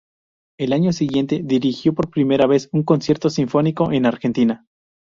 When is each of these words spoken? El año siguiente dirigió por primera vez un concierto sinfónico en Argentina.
El 0.59 0.73
año 0.73 0.93
siguiente 0.93 1.41
dirigió 1.43 1.93
por 1.93 2.09
primera 2.09 2.47
vez 2.47 2.69
un 2.71 2.81
concierto 2.81 3.29
sinfónico 3.29 3.91
en 3.91 4.07
Argentina. 4.07 4.65